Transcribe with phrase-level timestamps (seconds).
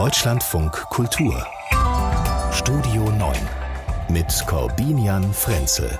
[0.00, 1.46] Deutschlandfunk Kultur
[2.52, 3.36] Studio 9
[4.08, 5.90] mit Corbinian Frenzel.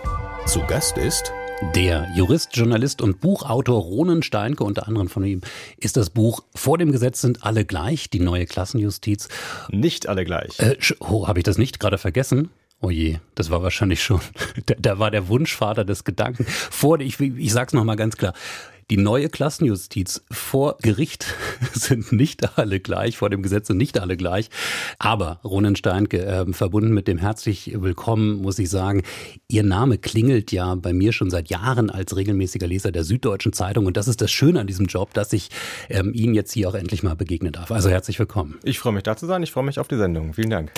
[0.46, 1.34] Zu Gast ist
[1.74, 5.42] der Jurist, Journalist und Buchautor Ronen Steinke, unter anderem von ihm,
[5.76, 9.28] ist das Buch Vor dem Gesetz sind alle gleich, die neue Klassenjustiz.
[9.68, 10.58] Nicht alle gleich.
[10.60, 12.48] Äh, oh, habe ich das nicht gerade vergessen?
[12.82, 14.22] Oh je, das war wahrscheinlich schon,
[14.66, 16.46] da, da war der Wunschvater des Gedanken.
[16.46, 18.32] Vor, ich, ich sag's nochmal ganz klar,
[18.90, 21.34] die neue Klassenjustiz vor Gericht
[21.72, 24.50] sind nicht alle gleich, vor dem Gesetz sind nicht alle gleich.
[24.98, 29.02] Aber Ronen Steinke, äh, verbunden mit dem herzlich willkommen, muss ich sagen,
[29.48, 33.86] Ihr Name klingelt ja bei mir schon seit Jahren als regelmäßiger Leser der Süddeutschen Zeitung.
[33.86, 35.50] Und das ist das Schöne an diesem Job, dass ich
[35.88, 37.70] ähm, Ihnen jetzt hier auch endlich mal begegnen darf.
[37.70, 38.58] Also herzlich willkommen.
[38.64, 39.42] Ich freue mich da zu sein.
[39.44, 40.34] Ich freue mich auf die Sendung.
[40.34, 40.72] Vielen Dank.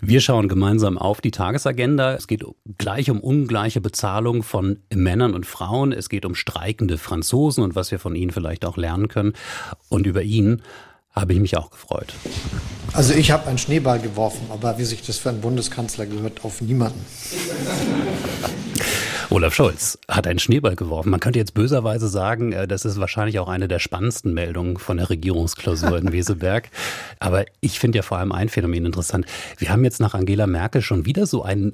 [0.00, 2.14] Wir schauen gemeinsam auf die Tagesagenda.
[2.14, 2.44] Es geht
[2.78, 5.92] gleich um ungleiche Bezahlung von Männern und Frauen.
[5.92, 9.32] Es geht um streikende Franzosen Chancen und was wir von Ihnen vielleicht auch lernen können.
[9.88, 10.62] Und über ihn
[11.12, 12.12] habe ich mich auch gefreut.
[12.92, 16.60] Also ich habe einen Schneeball geworfen, aber wie sich das für einen Bundeskanzler gehört, auf
[16.60, 17.04] niemanden.
[19.30, 21.10] Olaf Scholz hat einen Schneeball geworfen.
[21.10, 24.98] Man könnte jetzt böserweise sagen, äh, das ist wahrscheinlich auch eine der spannendsten Meldungen von
[24.98, 26.70] der Regierungsklausur in Weseberg.
[27.18, 29.26] Aber ich finde ja vor allem ein Phänomen interessant.
[29.58, 31.72] Wir haben jetzt nach Angela Merkel schon wieder so einen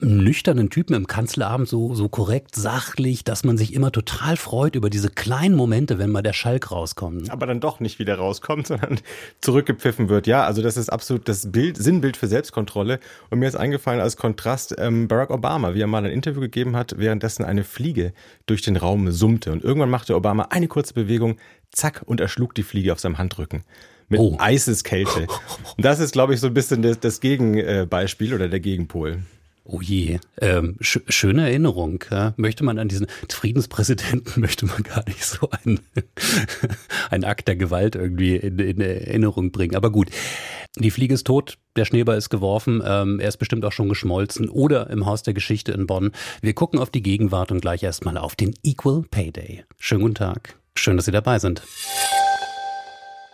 [0.00, 4.90] nüchternen Typen im Kanzleramt so, so korrekt, sachlich, dass man sich immer total freut über
[4.90, 7.30] diese kleinen Momente, wenn mal der Schalk rauskommt.
[7.30, 9.00] Aber dann doch nicht wieder rauskommt, sondern
[9.40, 10.26] zurückgepfiffen wird.
[10.26, 13.00] Ja, also das ist absolut das Bild, Sinnbild für Selbstkontrolle.
[13.30, 16.76] Und mir ist eingefallen als Kontrast ähm, Barack Obama, wie er mal ein Interview gegeben
[16.76, 18.12] hat, währenddessen eine Fliege
[18.46, 19.52] durch den Raum summte.
[19.52, 21.36] Und irgendwann machte Obama eine kurze Bewegung,
[21.70, 23.64] zack, und erschlug die Fliege auf seinem Handrücken
[24.08, 24.36] mit oh.
[24.38, 25.26] Eiseskälte.
[25.76, 29.22] Und das ist, glaube ich, so ein bisschen das, das Gegenbeispiel oder der Gegenpol.
[29.70, 32.02] Oh je, ähm, sch schöne Erinnerung.
[32.10, 32.32] Ja?
[32.38, 35.80] Möchte man an diesen Friedenspräsidenten, möchte man gar nicht so einen,
[37.10, 39.76] einen Akt der Gewalt irgendwie in, in, Erinnerung bringen.
[39.76, 40.08] Aber gut,
[40.78, 44.48] die Fliege ist tot, der Schneeball ist geworfen, ähm, er ist bestimmt auch schon geschmolzen
[44.48, 46.12] oder im Haus der Geschichte in Bonn.
[46.40, 49.64] Wir gucken auf die Gegenwart und gleich erstmal auf den Equal Pay Day.
[49.76, 51.62] Schönen guten Tag, schön, dass Sie dabei sind.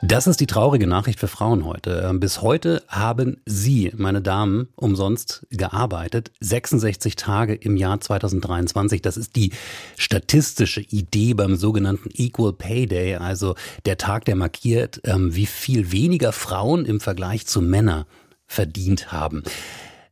[0.07, 2.07] Das ist die traurige Nachricht für Frauen heute.
[2.07, 6.31] Ähm, bis heute haben Sie, meine Damen, umsonst gearbeitet.
[6.41, 9.01] 66 Tage im Jahr 2023.
[9.01, 9.53] Das ist die
[9.97, 13.55] statistische Idee beim sogenannten Equal Pay Day, also
[13.87, 18.05] der Tag, der markiert, ähm, wie viel weniger Frauen im Vergleich zu Männern
[18.47, 19.43] verdient haben.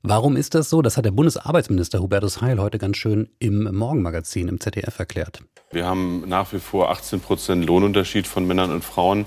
[0.01, 0.81] Warum ist das so?
[0.81, 5.41] Das hat der Bundesarbeitsminister Hubertus Heil heute ganz schön im Morgenmagazin im ZDF erklärt.
[5.71, 9.27] Wir haben nach wie vor 18 Prozent Lohnunterschied von Männern und Frauen.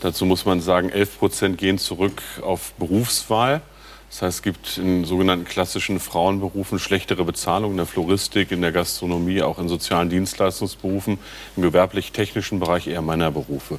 [0.00, 3.60] Dazu muss man sagen, 11 Prozent gehen zurück auf Berufswahl.
[4.08, 8.72] Das heißt, es gibt in sogenannten klassischen Frauenberufen schlechtere Bezahlung in der Floristik, in der
[8.72, 11.18] Gastronomie, auch in sozialen Dienstleistungsberufen,
[11.54, 13.78] im gewerblich-technischen Bereich eher Männerberufe.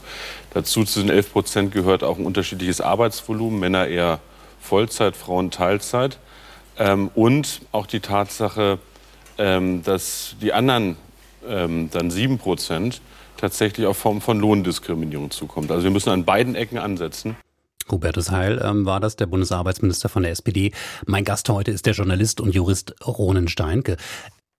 [0.54, 4.20] Dazu zu den 11 Prozent gehört auch ein unterschiedliches Arbeitsvolumen, Männer eher
[4.62, 6.20] Vollzeit, Frauen Teilzeit.
[6.78, 8.78] Ähm, und auch die Tatsache,
[9.40, 10.98] ähm, dass die anderen
[11.48, 13.02] ähm, dann 7 Prozent
[13.41, 15.72] tatsächlich auch Form von Lohndiskriminierung zukommt.
[15.72, 17.35] Also wir müssen an beiden Ecken ansetzen.
[17.90, 20.72] Hubertus Heil ähm, war das, der Bundesarbeitsminister von der SPD.
[21.06, 23.97] Mein Gast heute ist der Journalist und Jurist Ronen Steinke.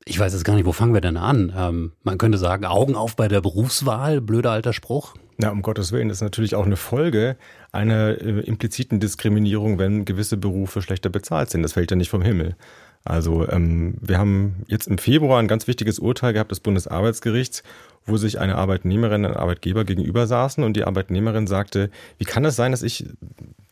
[0.04, 1.52] Ich weiß jetzt gar nicht, wo fangen wir denn an?
[1.56, 5.14] Ähm, man könnte sagen, Augen auf bei der Berufswahl, blöder alter Spruch.
[5.38, 7.36] Na, um Gottes Willen, das ist natürlich auch eine Folge
[7.70, 11.62] einer äh, impliziten Diskriminierung, wenn gewisse Berufe schlechter bezahlt sind.
[11.62, 12.56] Das fällt ja nicht vom Himmel.
[13.04, 17.62] Also ähm, wir haben jetzt im Februar ein ganz wichtiges Urteil gehabt des Bundesarbeitsgerichts,
[18.06, 22.44] wo sich eine Arbeitnehmerin und ein Arbeitgeber gegenüber saßen und die Arbeitnehmerin sagte, wie kann
[22.44, 23.06] es sein, dass ich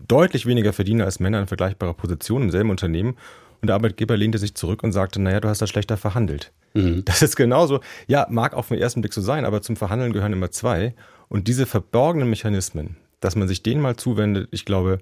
[0.07, 3.17] deutlich weniger verdiene als Männer in vergleichbarer Position im selben Unternehmen?
[3.61, 6.51] Und der Arbeitgeber lehnte sich zurück und sagte, naja, du hast das schlechter verhandelt.
[6.75, 7.05] Mhm.
[7.05, 10.33] Das ist genauso, ja, mag auf den ersten Blick so sein, aber zum Verhandeln gehören
[10.33, 10.95] immer zwei.
[11.29, 14.99] Und diese verborgenen Mechanismen, dass man sich denen mal zuwendet, ich glaube,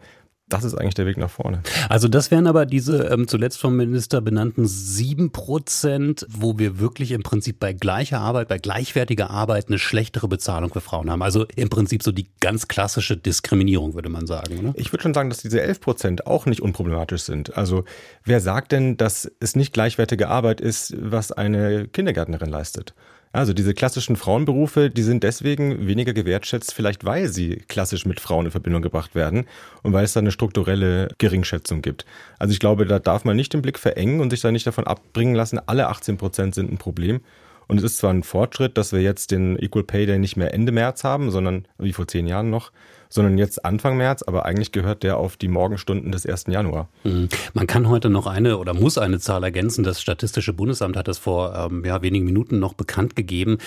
[0.48, 1.62] das ist eigentlich der Weg nach vorne.
[1.88, 7.12] Also das wären aber diese ähm, zuletzt vom Minister benannten sieben Prozent, wo wir wirklich
[7.12, 11.22] im Prinzip bei gleicher Arbeit, bei gleichwertiger Arbeit eine schlechtere Bezahlung für Frauen haben.
[11.22, 14.59] Also im Prinzip so die ganz klassische Diskriminierung, würde man sagen.
[14.59, 14.72] Oder?
[14.77, 17.56] Ich würde schon sagen, dass diese elf Prozent auch nicht unproblematisch sind.
[17.56, 17.84] Also
[18.24, 22.95] wer sagt denn, dass es nicht gleichwertige Arbeit ist, was eine Kindergärtnerin leistet?
[23.33, 28.47] Also diese klassischen Frauenberufe, die sind deswegen weniger gewertschätzt, vielleicht weil sie klassisch mit Frauen
[28.47, 29.47] in Verbindung gebracht werden
[29.83, 32.07] und weil es da eine strukturelle Geringschätzung gibt.
[32.39, 34.86] Also ich glaube, da darf man nicht den Blick verengen und sich da nicht davon
[34.86, 37.21] abbringen lassen, alle 18 Prozent sind ein Problem.
[37.66, 40.54] Und es ist zwar ein Fortschritt, dass wir jetzt den Equal Pay Day nicht mehr
[40.54, 42.72] Ende März haben, sondern wie vor zehn Jahren noch,
[43.09, 46.45] sondern jetzt Anfang März, aber eigentlich gehört der auf die Morgenstunden des 1.
[46.49, 46.89] Januar.
[47.05, 47.28] Mhm.
[47.55, 49.84] Man kann heute noch eine oder muss eine Zahl ergänzen.
[49.84, 53.59] Das Statistische Bundesamt hat das vor ähm, ja, wenigen Minuten noch bekannt gegeben.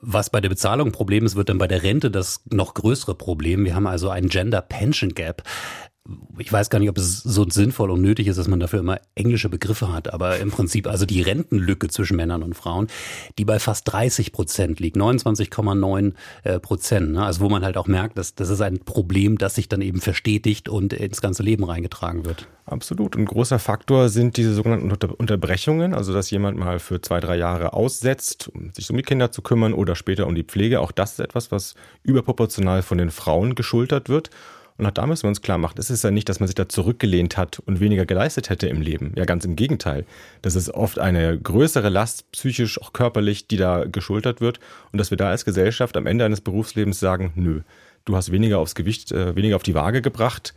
[0.00, 3.14] Was bei der Bezahlung ein Problem ist, wird dann bei der Rente das noch größere
[3.14, 3.64] Problem.
[3.64, 5.42] Wir haben also einen Gender Pension Gap
[6.38, 9.00] ich weiß gar nicht, ob es so sinnvoll und nötig ist, dass man dafür immer
[9.14, 12.88] englische Begriffe hat, aber im Prinzip also die Rentenlücke zwischen Männern und Frauen,
[13.38, 16.12] die bei fast 30 Prozent liegt, 29,9
[16.42, 17.12] äh, Prozent.
[17.12, 17.24] Ne?
[17.24, 20.00] Also wo man halt auch merkt, dass das ist ein Problem, das sich dann eben
[20.00, 22.48] verstetigt und ins ganze Leben reingetragen wird.
[22.66, 23.16] Absolut.
[23.16, 27.72] Ein großer Faktor sind diese sogenannten Unterbrechungen, also dass jemand mal für zwei, drei Jahre
[27.72, 30.80] aussetzt, um sich um die Kinder zu kümmern oder später um die Pflege.
[30.80, 34.30] Auch das ist etwas, was überproportional von den Frauen geschultert wird.
[34.76, 36.56] Und auch da müssen wir uns klar machen, es ist ja nicht, dass man sich
[36.56, 39.12] da zurückgelehnt hat und weniger geleistet hätte im Leben.
[39.16, 40.04] Ja, ganz im Gegenteil.
[40.42, 44.58] Das ist oft eine größere Last, psychisch, auch körperlich, die da geschultert wird.
[44.90, 47.60] Und dass wir da als Gesellschaft am Ende eines Berufslebens sagen, nö,
[48.04, 50.54] du hast weniger aufs Gewicht, äh, weniger auf die Waage gebracht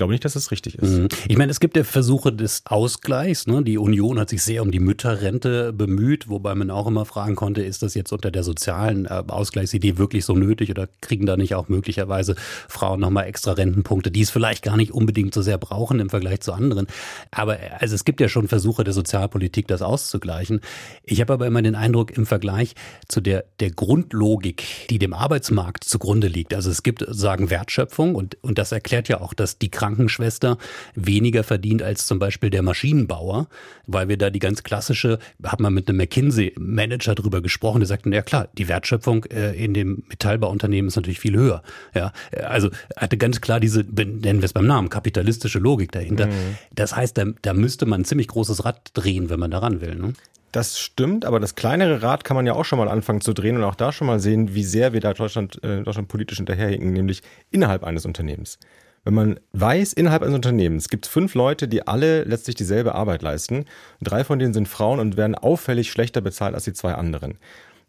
[0.00, 0.92] glaube nicht, dass das richtig ist.
[0.92, 1.08] Mhm.
[1.28, 3.46] Ich meine, es gibt ja Versuche des Ausgleichs.
[3.46, 3.62] Ne?
[3.62, 7.62] Die Union hat sich sehr um die Mütterrente bemüht, wobei man auch immer fragen konnte,
[7.62, 11.54] ist das jetzt unter der sozialen äh, Ausgleichsidee wirklich so nötig oder kriegen da nicht
[11.54, 12.34] auch möglicherweise
[12.66, 16.40] Frauen nochmal extra Rentenpunkte, die es vielleicht gar nicht unbedingt so sehr brauchen im Vergleich
[16.40, 16.86] zu anderen.
[17.30, 20.62] Aber also es gibt ja schon Versuche der Sozialpolitik, das auszugleichen.
[21.04, 22.74] Ich habe aber immer den Eindruck, im Vergleich
[23.06, 28.38] zu der, der Grundlogik, die dem Arbeitsmarkt zugrunde liegt, also es gibt sagen Wertschöpfung und,
[28.42, 30.56] und das erklärt ja auch, dass die Krankenschwester
[30.94, 33.48] weniger verdient als zum Beispiel der Maschinenbauer,
[33.86, 38.10] weil wir da die ganz klassische, hat man mit einem McKinsey-Manager drüber gesprochen, der sagte,
[38.10, 41.62] ja klar, die Wertschöpfung äh, in dem Metallbauunternehmen ist natürlich viel höher.
[41.94, 42.12] Ja,
[42.44, 46.26] also hatte ganz klar diese, nennen wir es beim Namen, kapitalistische Logik dahinter.
[46.26, 46.56] Mhm.
[46.74, 49.94] Das heißt, da, da müsste man ein ziemlich großes Rad drehen, wenn man daran will.
[49.94, 50.12] Ne?
[50.52, 53.56] Das stimmt, aber das kleinere Rad kann man ja auch schon mal anfangen zu drehen
[53.56, 56.92] und auch da schon mal sehen, wie sehr wir da Deutschland, äh, Deutschland politisch hinterherhinken,
[56.92, 58.58] nämlich innerhalb eines Unternehmens.
[59.04, 63.22] Wenn man weiß, innerhalb eines Unternehmens gibt es fünf Leute, die alle letztlich dieselbe Arbeit
[63.22, 63.64] leisten,
[64.02, 67.38] drei von denen sind Frauen und werden auffällig schlechter bezahlt als die zwei anderen,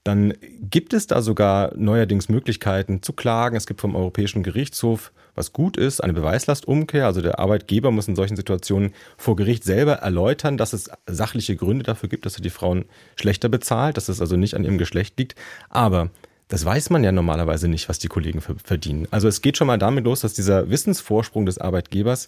[0.04, 3.56] dann gibt es da sogar neuerdings Möglichkeiten zu klagen.
[3.56, 7.06] Es gibt vom Europäischen Gerichtshof, was gut ist, eine Beweislastumkehr.
[7.06, 11.84] Also der Arbeitgeber muss in solchen Situationen vor Gericht selber erläutern, dass es sachliche Gründe
[11.84, 12.86] dafür gibt, dass er die Frauen
[13.16, 15.36] schlechter bezahlt, dass es also nicht an ihrem Geschlecht liegt.
[15.70, 16.10] Aber
[16.52, 19.08] das weiß man ja normalerweise nicht, was die Kollegen verdienen.
[19.10, 22.28] Also es geht schon mal damit los, dass dieser Wissensvorsprung des Arbeitgebers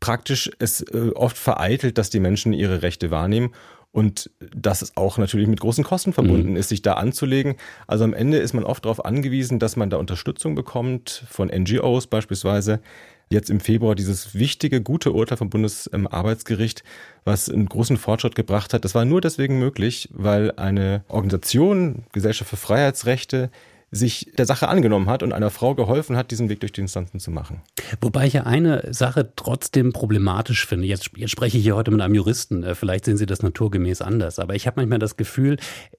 [0.00, 3.54] praktisch es äh, oft vereitelt, dass die Menschen ihre Rechte wahrnehmen
[3.90, 6.56] und dass es auch natürlich mit großen Kosten verbunden mhm.
[6.56, 7.54] ist, sich da anzulegen.
[7.86, 12.06] Also am Ende ist man oft darauf angewiesen, dass man da Unterstützung bekommt von NGOs
[12.08, 12.80] beispielsweise,
[13.30, 16.84] jetzt im Februar dieses wichtige, gute Urteil vom Bundesarbeitsgericht,
[17.24, 18.84] was einen großen Fortschritt gebracht hat.
[18.84, 23.50] Das war nur deswegen möglich, weil eine Organisation, Gesellschaft für Freiheitsrechte,
[23.94, 27.20] sich der Sache angenommen hat und einer Frau geholfen hat, diesen Weg durch die Instanzen
[27.20, 27.62] zu machen.
[28.00, 30.86] Wobei ich ja eine Sache trotzdem problematisch finde.
[30.86, 32.62] Jetzt, jetzt spreche ich hier heute mit einem Juristen.
[32.62, 34.38] Äh, vielleicht sehen Sie das naturgemäß anders.
[34.38, 35.58] Aber ich habe manchmal das Gefühl,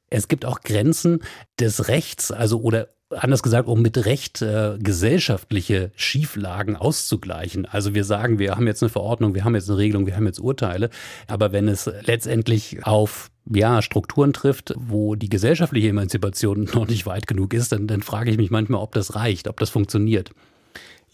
[0.09, 1.19] es gibt auch Grenzen
[1.59, 7.65] des Rechts, also oder anders gesagt, um mit Recht äh, gesellschaftliche Schieflagen auszugleichen.
[7.65, 10.25] Also wir sagen, wir haben jetzt eine Verordnung, wir haben jetzt eine Regelung, wir haben
[10.25, 10.89] jetzt Urteile,
[11.27, 17.27] aber wenn es letztendlich auf ja, Strukturen trifft, wo die gesellschaftliche Emanzipation noch nicht weit
[17.27, 20.31] genug ist, dann, dann frage ich mich manchmal, ob das reicht, ob das funktioniert.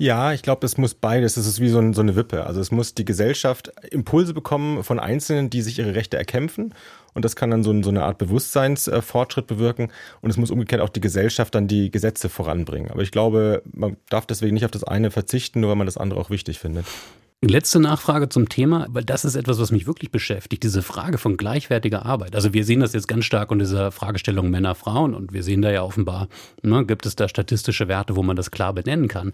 [0.02, 1.38] Ja, ich glaube, es muss beides.
[1.38, 2.48] Es ist wie so, ein, so, eine Wippe.
[2.48, 6.74] Also es muss die Gesellschaft Impulse bekommen von Einzelnen, die sich ihre Rechte erkämpfen.
[7.14, 9.92] Und das kann dann so, so eine Art Bewusstseinsfortschritt bewirken.
[10.22, 12.90] Und es muss umgekehrt auch die Gesellschaft dann die Gesetze voranbringen.
[12.90, 15.98] Aber ich glaube, man darf deswegen nicht auf das eine verzichten, nur weil man das
[15.98, 16.88] andere auch wichtig findet.
[17.44, 21.38] Letzte Nachfrage zum Thema, weil das ist etwas, was mich wirklich beschäftigt, diese Frage von
[21.38, 22.36] gleichwertiger Arbeit.
[22.36, 25.62] Also wir sehen das jetzt ganz stark unter dieser Fragestellung Männer, Frauen und wir sehen
[25.62, 26.28] da ja offenbar,
[26.64, 29.34] ne, gibt es da statistische Werte, wo man das klar benennen kann.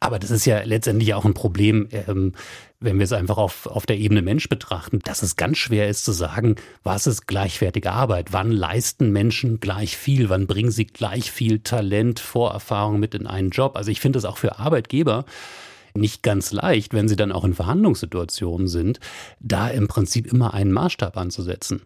[0.00, 2.32] Aber das ist ja letztendlich auch ein Problem, ähm,
[2.80, 6.06] wenn wir es einfach auf, auf der Ebene Mensch betrachten, dass es ganz schwer ist
[6.06, 8.32] zu sagen, was ist gleichwertige Arbeit?
[8.32, 10.30] Wann leisten Menschen gleich viel?
[10.30, 13.76] Wann bringen sie gleich viel Talent, Vorerfahrung mit in einen Job?
[13.76, 15.26] Also ich finde es auch für Arbeitgeber
[15.94, 19.00] nicht ganz leicht, wenn sie dann auch in Verhandlungssituationen sind,
[19.40, 21.82] da im Prinzip immer einen Maßstab anzusetzen.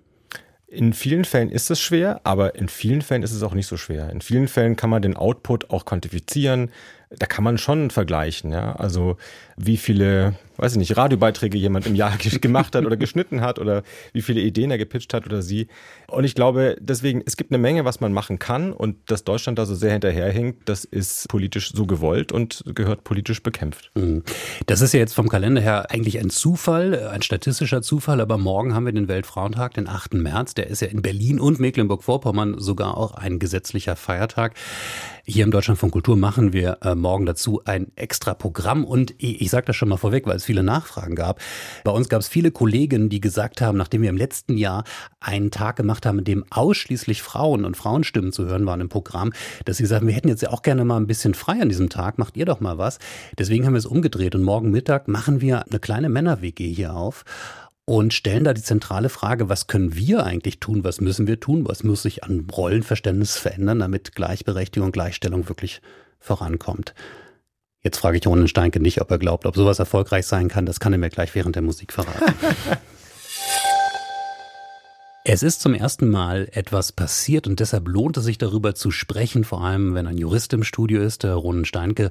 [0.67, 3.77] In vielen Fällen ist es schwer, aber in vielen Fällen ist es auch nicht so
[3.77, 4.11] schwer.
[4.11, 6.71] In vielen Fällen kann man den Output auch quantifizieren
[7.19, 8.75] da kann man schon vergleichen, ja.
[8.77, 9.17] Also
[9.57, 13.83] wie viele, weiß ich nicht, Radiobeiträge jemand im Jahr gemacht hat oder geschnitten hat oder
[14.13, 15.69] wie viele Ideen er gepitcht hat oder sie.
[16.09, 19.59] Und ich glaube, deswegen, es gibt eine Menge, was man machen kann und dass Deutschland
[19.59, 23.91] da so sehr hinterherhinkt, das ist politisch so gewollt und gehört politisch bekämpft.
[23.95, 24.23] Mhm.
[24.67, 28.75] Das ist ja jetzt vom Kalender her eigentlich ein Zufall, ein statistischer Zufall, aber morgen
[28.75, 30.15] haben wir den Weltfrauentag, den 8.
[30.15, 30.55] März.
[30.55, 34.55] Der ist ja in Berlin und Mecklenburg-Vorpommern sogar auch ein gesetzlicher Feiertag.
[35.27, 39.41] Hier im Deutschland von Kultur machen wir äh, morgen dazu ein extra Programm und ich,
[39.41, 41.41] ich sage das schon mal vorweg, weil es viele Nachfragen gab.
[41.83, 44.85] Bei uns gab es viele Kollegen, die gesagt haben, nachdem wir im letzten Jahr
[45.21, 49.33] einen Tag gemacht haben, in dem ausschließlich Frauen und Frauenstimmen zu hören waren im Programm,
[49.65, 51.89] dass sie gesagt wir hätten jetzt ja auch gerne mal ein bisschen frei an diesem
[51.89, 52.99] Tag, macht ihr doch mal was.
[53.39, 57.25] Deswegen haben wir es umgedreht und morgen Mittag machen wir eine kleine Männer-WG hier auf
[57.87, 61.69] und stellen da die zentrale Frage, was können wir eigentlich tun, was müssen wir tun,
[61.69, 65.83] was muss sich an Rollenverständnis verändern, damit Gleichberechtigung und Gleichstellung wirklich
[66.19, 66.95] vorankommt.
[67.83, 70.65] Jetzt frage ich Ronen Steinke nicht, ob er glaubt, ob sowas erfolgreich sein kann.
[70.65, 72.35] Das kann er mir gleich während der Musik verraten.
[75.27, 79.45] Es ist zum ersten Mal etwas passiert und deshalb lohnt es sich darüber zu sprechen,
[79.45, 82.11] vor allem wenn ein Jurist im Studio ist, der Ronen Steinke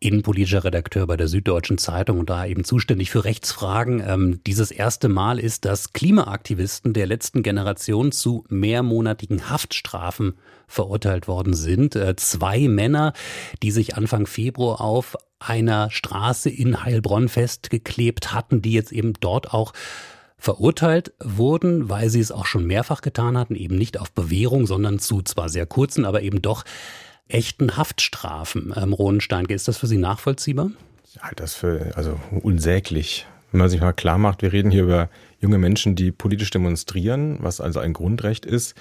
[0.00, 4.02] innenpolitischer Redakteur bei der Süddeutschen Zeitung und da eben zuständig für Rechtsfragen.
[4.06, 10.34] Ähm, dieses erste Mal ist, dass Klimaaktivisten der letzten Generation zu mehrmonatigen Haftstrafen
[10.66, 11.96] verurteilt worden sind.
[11.96, 13.12] Äh, zwei Männer,
[13.62, 19.52] die sich Anfang Februar auf einer Straße in Heilbronn festgeklebt hatten, die jetzt eben dort
[19.52, 19.72] auch
[20.38, 24.98] verurteilt wurden, weil sie es auch schon mehrfach getan hatten, eben nicht auf Bewährung, sondern
[24.98, 26.64] zu zwar sehr kurzen, aber eben doch
[27.28, 28.72] echten Haftstrafen.
[28.76, 30.70] Ähm, Rohnsteinke, ist das für Sie nachvollziehbar?
[31.06, 33.26] Ich halte das für also unsäglich.
[33.52, 35.08] Wenn man sich mal klar macht, wir reden hier über
[35.40, 38.74] junge Menschen, die politisch demonstrieren, was also ein Grundrecht ist.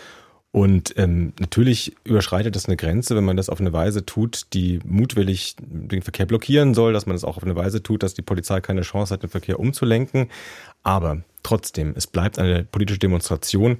[0.52, 4.80] Und ähm, natürlich überschreitet das eine Grenze, wenn man das auf eine Weise tut, die
[4.86, 8.22] mutwillig den Verkehr blockieren soll, dass man das auch auf eine Weise tut, dass die
[8.22, 10.30] Polizei keine Chance hat, den Verkehr umzulenken.
[10.84, 13.80] Aber trotzdem, es bleibt eine politische Demonstration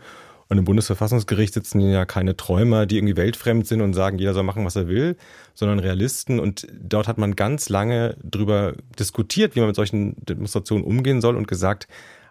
[0.54, 4.44] und im Bundesverfassungsgericht sitzen ja keine Träumer, die irgendwie weltfremd sind und sagen, jeder soll
[4.44, 5.18] machen, was er will,
[5.56, 6.40] sondern Realisten.
[6.40, 11.38] Und dort hat man ganz lange drüber diskutiert, wie man mit solchen Demonstrationen umgehen soll
[11.38, 11.88] und gesagt,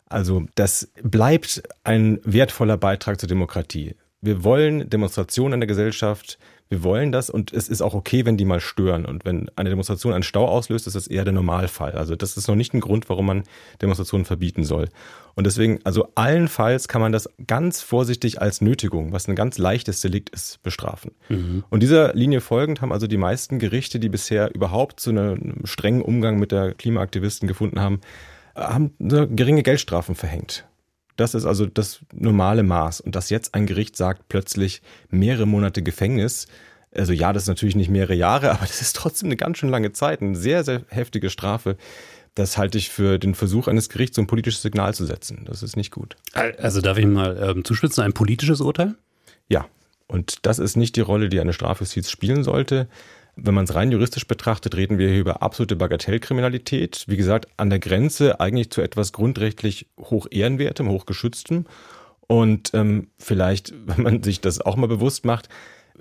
[0.06, 3.96] also das bleibt ein wertvoller Beitrag zur Demokratie.
[4.20, 6.38] Wir wollen Demonstrationen in der Gesellschaft,
[6.68, 9.04] wir wollen das und es ist auch okay, wenn die mal stören.
[9.04, 11.92] Und wenn eine Demonstration einen Stau auslöst, ist das eher der Normalfall.
[11.92, 13.42] Also das ist noch nicht ein Grund, warum man
[13.82, 14.88] Demonstrationen verbieten soll.
[15.34, 20.00] Und deswegen, also allenfalls kann man das ganz vorsichtig als Nötigung, was ein ganz leichtes
[20.00, 21.12] Delikt ist, bestrafen.
[21.28, 21.64] Mhm.
[21.70, 26.02] Und dieser Linie folgend haben also die meisten Gerichte, die bisher überhaupt zu einem strengen
[26.02, 28.00] Umgang mit der Klimaaktivisten gefunden haben,
[28.54, 30.66] haben geringe Geldstrafen verhängt.
[31.16, 33.00] Das ist also das normale Maß.
[33.00, 36.46] Und dass jetzt ein Gericht sagt, plötzlich mehrere Monate Gefängnis,
[36.94, 39.70] also ja, das ist natürlich nicht mehrere Jahre, aber das ist trotzdem eine ganz schön
[39.70, 41.76] lange Zeit, eine sehr, sehr heftige Strafe.
[42.34, 45.44] Das halte ich für den Versuch eines Gerichts, so ein politisches Signal zu setzen.
[45.44, 46.16] Das ist nicht gut.
[46.32, 48.94] Also darf ich mal ähm, zuspitzen, ein politisches Urteil?
[49.48, 49.66] Ja.
[50.06, 52.88] Und das ist nicht die Rolle, die eine Strafjustiz spielen sollte.
[53.34, 57.04] Wenn man es rein juristisch betrachtet, reden wir hier über absolute Bagatellkriminalität.
[57.08, 61.64] Wie gesagt, an der Grenze eigentlich zu etwas grundrechtlich hoch ehrenwertem, hoch geschütztem.
[62.26, 65.48] Und ähm, vielleicht, wenn man sich das auch mal bewusst macht,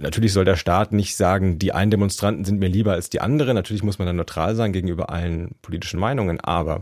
[0.02, 3.56] natürlich soll der Staat nicht sagen, die einen Demonstranten sind mir lieber als die anderen.
[3.56, 6.40] Natürlich muss man dann neutral sein gegenüber allen politischen Meinungen.
[6.40, 6.82] Aber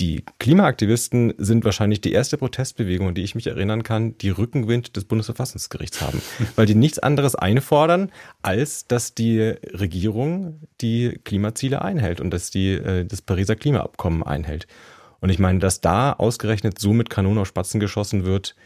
[0.00, 4.96] die Klimaaktivisten sind wahrscheinlich die erste Protestbewegung, an die ich mich erinnern kann, die Rückenwind
[4.96, 6.22] des Bundesverfassungsgerichts haben.
[6.56, 12.72] Weil die nichts anderes einfordern, als dass die Regierung die Klimaziele einhält und dass die
[12.72, 14.66] äh, das Pariser Klimaabkommen einhält.
[15.20, 18.56] Und ich meine, dass da ausgerechnet so mit Kanonen auf Spatzen geschossen wird,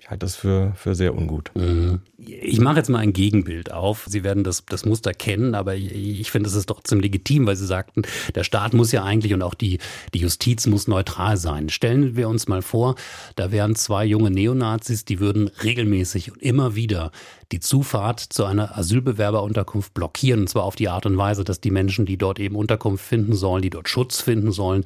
[0.00, 1.50] ich halte das für, für sehr ungut.
[1.54, 2.00] Mhm.
[2.18, 4.06] Ich mache jetzt mal ein Gegenbild auf.
[4.08, 7.56] Sie werden das, das Muster kennen, aber ich, ich finde, es ist trotzdem legitim, weil
[7.56, 8.02] Sie sagten,
[8.34, 9.78] der Staat muss ja eigentlich und auch die,
[10.14, 11.68] die Justiz muss neutral sein.
[11.68, 12.94] Stellen wir uns mal vor,
[13.34, 17.10] da wären zwei junge Neonazis, die würden regelmäßig und immer wieder
[17.50, 21.72] die Zufahrt zu einer Asylbewerberunterkunft blockieren, und zwar auf die Art und Weise, dass die
[21.72, 24.84] Menschen, die dort eben Unterkunft finden sollen, die dort Schutz finden sollen,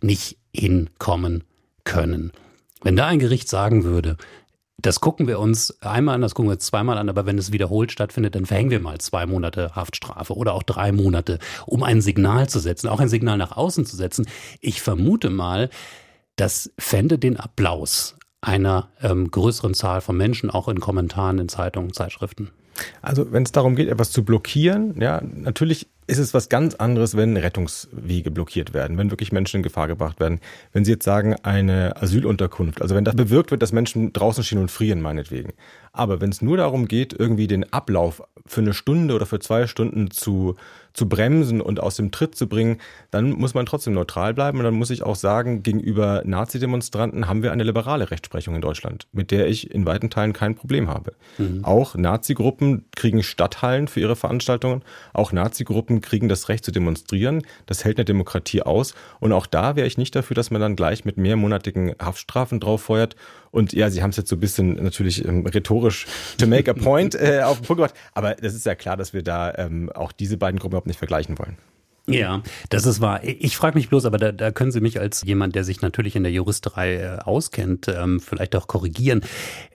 [0.00, 1.44] nicht hinkommen
[1.84, 2.32] können.
[2.82, 4.16] Wenn da ein Gericht sagen würde,
[4.84, 7.52] das gucken wir uns einmal an, das gucken wir uns zweimal an, aber wenn es
[7.52, 12.02] wiederholt stattfindet, dann verhängen wir mal zwei Monate Haftstrafe oder auch drei Monate, um ein
[12.02, 14.26] Signal zu setzen, auch ein Signal nach außen zu setzen.
[14.60, 15.70] Ich vermute mal,
[16.36, 21.94] das fände den Applaus einer ähm, größeren Zahl von Menschen, auch in Kommentaren in Zeitungen,
[21.94, 22.50] Zeitschriften.
[23.00, 27.16] Also wenn es darum geht, etwas zu blockieren, ja, natürlich ist es was ganz anderes,
[27.16, 30.40] wenn Rettungswege blockiert werden, wenn wirklich Menschen in Gefahr gebracht werden.
[30.72, 34.58] Wenn Sie jetzt sagen, eine Asylunterkunft, also wenn das bewirkt wird, dass Menschen draußen stehen
[34.58, 35.52] und frieren, meinetwegen.
[35.92, 39.68] Aber wenn es nur darum geht, irgendwie den Ablauf für eine Stunde oder für zwei
[39.68, 40.56] Stunden zu,
[40.92, 42.78] zu bremsen und aus dem Tritt zu bringen,
[43.12, 44.58] dann muss man trotzdem neutral bleiben.
[44.58, 49.06] Und dann muss ich auch sagen, gegenüber Nazi-Demonstranten haben wir eine liberale Rechtsprechung in Deutschland,
[49.12, 51.12] mit der ich in weiten Teilen kein Problem habe.
[51.38, 51.64] Mhm.
[51.64, 54.82] Auch Nazi-Gruppen kriegen Stadthallen für ihre Veranstaltungen.
[55.12, 57.42] Auch Nazi-Gruppen Gruppen kriegen das Recht zu demonstrieren.
[57.66, 58.94] Das hält eine Demokratie aus.
[59.20, 62.82] Und auch da wäre ich nicht dafür, dass man dann gleich mit mehrmonatigen Haftstrafen drauf
[62.82, 63.16] feuert.
[63.50, 66.06] Und ja, Sie haben es jetzt so ein bisschen natürlich ähm, rhetorisch
[66.38, 67.94] to make a point äh, auf den Punkt gebracht.
[68.14, 70.98] Aber das ist ja klar, dass wir da ähm, auch diese beiden Gruppen überhaupt nicht
[70.98, 71.56] vergleichen wollen.
[72.06, 73.20] Ja, das ist wahr.
[73.24, 76.16] Ich frage mich bloß, aber da, da können Sie mich als jemand, der sich natürlich
[76.16, 79.22] in der Juristerei äh, auskennt, ähm, vielleicht auch korrigieren.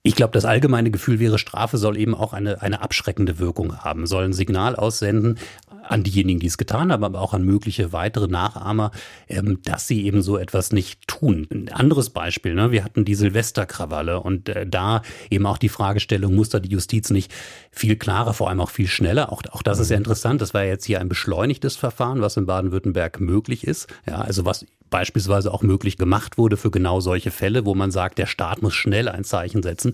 [0.04, 4.06] Ich glaube, das allgemeine Gefühl wäre, Strafe soll eben auch eine, eine abschreckende Wirkung haben,
[4.06, 5.40] soll ein Signal aussenden
[5.90, 8.92] an diejenigen, die es getan haben, aber auch an mögliche weitere Nachahmer,
[9.28, 11.48] ähm, dass sie eben so etwas nicht tun.
[11.52, 12.72] Ein anderes Beispiel, ne?
[12.72, 17.10] wir hatten die Silvesterkrawalle und äh, da eben auch die Fragestellung, muss da die Justiz
[17.10, 17.32] nicht
[17.72, 20.64] viel klarer, vor allem auch viel schneller, auch, auch das ist ja interessant, das war
[20.64, 25.62] jetzt hier ein beschleunigtes Verfahren, was in Baden-Württemberg möglich ist, ja, also was beispielsweise auch
[25.62, 29.24] möglich gemacht wurde für genau solche Fälle, wo man sagt, der Staat muss schnell ein
[29.24, 29.94] Zeichen setzen.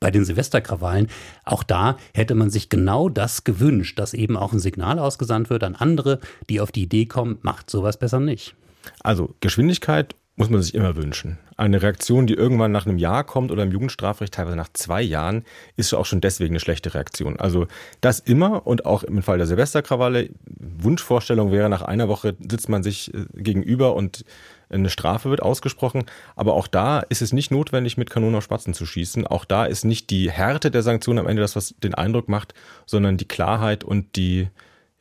[0.00, 1.08] Bei den Silvesterkrawallen,
[1.44, 5.62] auch da hätte man sich genau das gewünscht, dass eben auch ein Signal ausgesandt wird
[5.62, 8.54] an andere, die auf die Idee kommen, macht sowas besser nicht.
[9.02, 11.38] Also Geschwindigkeit muss man sich immer wünschen.
[11.58, 15.44] Eine Reaktion, die irgendwann nach einem Jahr kommt oder im Jugendstrafrecht teilweise nach zwei Jahren,
[15.76, 17.38] ist auch schon deswegen eine schlechte Reaktion.
[17.38, 17.66] Also
[18.00, 22.82] das immer und auch im Fall der Silvesterkrawalle, Wunschvorstellung wäre, nach einer Woche sitzt man
[22.82, 24.24] sich äh, gegenüber und
[24.70, 26.04] eine Strafe wird ausgesprochen.
[26.36, 29.26] Aber auch da ist es nicht notwendig, mit Kanonen auf Spatzen zu schießen.
[29.26, 32.54] Auch da ist nicht die Härte der Sanktion am Ende das, was den Eindruck macht,
[32.86, 34.48] sondern die Klarheit und die,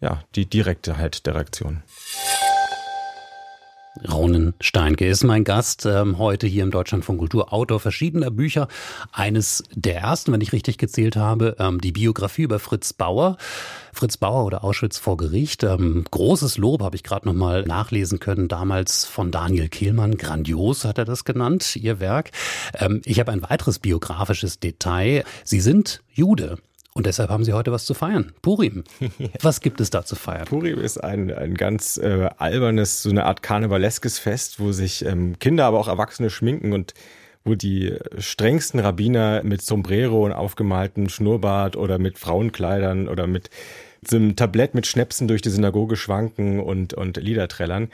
[0.02, 1.84] ja, die Direktheit der Reaktion.
[4.08, 8.68] Ronen Steinke ist mein Gast ähm, heute hier im Deutschlandfunk Kultur, Autor verschiedener Bücher.
[9.12, 13.38] Eines der ersten, wenn ich richtig gezählt habe, ähm, die Biografie über Fritz Bauer.
[13.92, 15.64] Fritz Bauer oder Auschwitz vor Gericht.
[15.64, 20.18] Ähm, großes Lob habe ich gerade noch mal nachlesen können, damals von Daniel Kehlmann.
[20.18, 22.32] Grandios hat er das genannt, ihr Werk.
[22.76, 25.26] Ähm, ich habe ein weiteres biografisches Detail.
[25.44, 26.58] Sie sind Jude.
[26.96, 28.34] Und deshalb haben Sie heute was zu feiern.
[28.42, 28.84] Purim.
[29.42, 30.46] Was gibt es da zu feiern?
[30.46, 35.38] Purim ist ein, ein ganz äh, albernes, so eine Art karnevaleskes Fest, wo sich ähm,
[35.40, 36.94] Kinder, aber auch Erwachsene schminken und
[37.46, 43.50] wo die strengsten Rabbiner mit Sombrero und aufgemaltem Schnurrbart oder mit Frauenkleidern oder mit
[44.06, 47.90] so einem Tablett mit Schnäpsen durch die Synagoge schwanken und, und Lieder trällern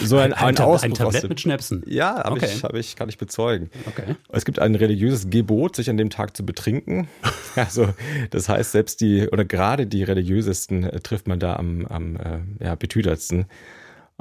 [0.00, 1.82] so ein, ein, ein, ein Tablett mit Schnäpsen.
[1.86, 2.46] Ja, okay.
[2.46, 3.70] ich, ich, kann ich bezeugen.
[3.86, 4.16] Okay.
[4.28, 7.08] Es gibt ein religiöses Gebot, sich an dem Tag zu betrinken.
[7.56, 7.86] Also
[8.30, 12.64] das heißt, selbst die oder gerade die religiösesten äh, trifft man da am, am äh,
[12.64, 13.46] ja, betüdertsten.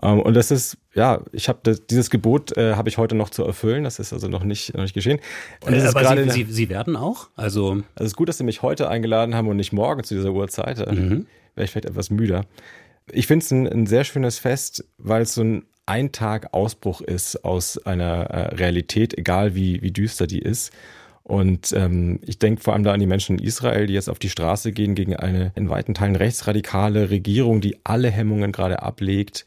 [0.04, 3.44] Ähm, und das ist, ja, ich habe dieses Gebot äh, habe ich heute noch zu
[3.44, 3.86] erfüllen.
[3.86, 5.20] Das ist also noch nicht, noch nicht geschehen.
[5.66, 7.30] Und äh, aber Sie, Sie, Sie, werden auch?
[7.36, 10.14] Also, also es ist gut, dass Sie mich heute eingeladen haben und nicht morgen zu
[10.14, 10.78] dieser Uhrzeit.
[10.78, 11.26] Mhm.
[11.56, 12.46] Wäre ich vielleicht etwas müder.
[13.12, 17.02] Ich finde es ein, ein, sehr schönes Fest, weil es so ein ein Tag Ausbruch
[17.02, 20.72] ist aus einer äh, Realität, egal wie, wie düster die ist.
[21.24, 24.20] Und ähm, ich denke vor allem da an die Menschen in Israel, die jetzt auf
[24.20, 29.46] die Straße gehen gegen eine in weiten Teilen rechtsradikale Regierung, die alle Hemmungen gerade ablegt,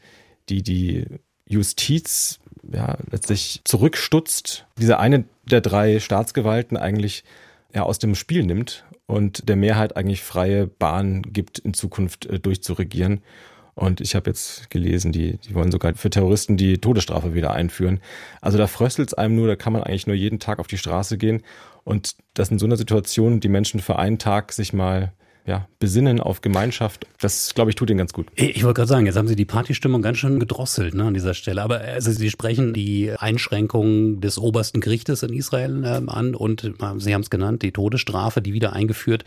[0.49, 1.05] die die
[1.47, 2.39] Justiz
[2.71, 7.23] ja, letztlich zurückstutzt, diese eine der drei Staatsgewalten eigentlich
[7.73, 12.39] ja, aus dem Spiel nimmt und der Mehrheit eigentlich freie Bahn gibt, in Zukunft äh,
[12.39, 13.21] durchzuregieren.
[13.75, 17.99] Und ich habe jetzt gelesen, die, die wollen sogar für Terroristen die Todesstrafe wieder einführen.
[18.41, 20.79] Also da fröstelt es einem nur, da kann man eigentlich nur jeden Tag auf die
[20.79, 21.43] Straße gehen.
[21.83, 25.13] Und dass in so einer Situation die Menschen für einen Tag sich mal
[25.47, 28.27] ja, besinnen auf Gemeinschaft, das, glaube ich, tut ihnen ganz gut.
[28.35, 31.33] Ich wollte gerade sagen, jetzt haben Sie die Partystimmung ganz schön gedrosselt ne, an dieser
[31.33, 31.63] Stelle.
[31.63, 36.73] Aber also Sie sprechen die Einschränkungen des obersten Gerichtes in Israel ähm, an und äh,
[36.97, 39.23] Sie haben es genannt, die Todesstrafe, die wieder eingeführt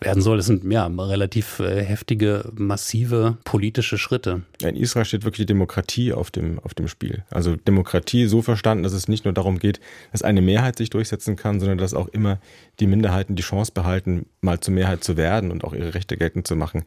[0.00, 0.38] werden soll.
[0.38, 4.42] Das sind ja relativ äh, heftige, massive politische Schritte.
[4.62, 7.24] In Israel steht wirklich die Demokratie auf dem, auf dem Spiel.
[7.30, 9.80] Also Demokratie so verstanden, dass es nicht nur darum geht,
[10.12, 12.38] dass eine Mehrheit sich durchsetzen kann, sondern dass auch immer
[12.80, 16.46] die Minderheiten die Chance behalten, mal zur Mehrheit zu werden und auch ihre Rechte geltend
[16.46, 16.84] zu machen.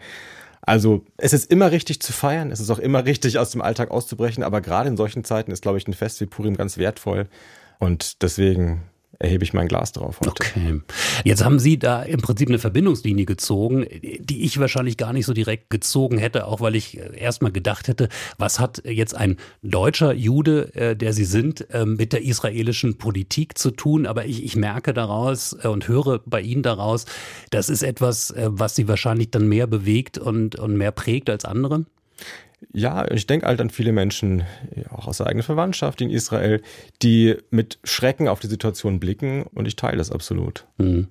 [0.61, 3.89] Also es ist immer richtig zu feiern, es ist auch immer richtig aus dem Alltag
[3.89, 7.27] auszubrechen, aber gerade in solchen Zeiten ist, glaube ich, ein Fest wie Purim ganz wertvoll.
[7.79, 8.83] Und deswegen
[9.21, 10.31] erhebe ich mein Glas drauf heute.
[10.31, 10.81] Okay.
[11.23, 13.85] Jetzt haben Sie da im Prinzip eine Verbindungslinie gezogen,
[14.19, 18.09] die ich wahrscheinlich gar nicht so direkt gezogen hätte, auch weil ich erstmal gedacht hätte,
[18.37, 23.57] was hat jetzt ein deutscher Jude, äh, der Sie sind, äh, mit der israelischen Politik
[23.57, 24.05] zu tun?
[24.05, 27.05] Aber ich, ich merke daraus äh, und höre bei Ihnen daraus,
[27.51, 31.85] das ist etwas, was Sie wahrscheinlich dann mehr bewegt und, und mehr prägt als andere?
[32.73, 34.43] Ja, ich denke halt an viele Menschen,
[34.89, 36.61] auch aus der eigenen Verwandtschaft in Israel,
[37.01, 40.65] die mit Schrecken auf die Situation blicken und ich teile das absolut.
[40.77, 41.07] Mhm.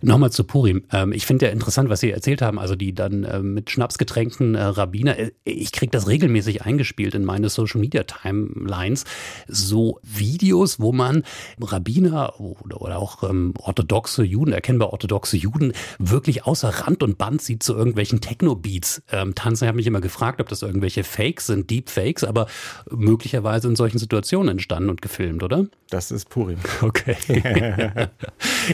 [0.00, 0.84] Nochmal zu Purim.
[0.92, 4.54] Ähm, ich finde ja interessant, was Sie erzählt haben, also die dann äh, mit Schnapsgetränken
[4.54, 5.18] äh, Rabbiner.
[5.18, 9.04] Äh, ich kriege das regelmäßig eingespielt in meine Social Media Timelines.
[9.48, 11.24] So Videos, wo man
[11.60, 17.42] Rabbiner oder, oder auch ähm, orthodoxe Juden, erkennbar orthodoxe Juden, wirklich außer Rand und Band
[17.42, 19.64] sieht zu irgendwelchen Techno-Beats ähm, tanzen.
[19.64, 22.46] Ich habe mich immer gefragt, ob das irgendwelche irgendwelche Fakes sind, Deepfakes, aber
[22.90, 25.66] möglicherweise in solchen Situationen entstanden und gefilmt, oder?
[25.90, 26.58] Das ist Purim.
[26.82, 27.16] Okay.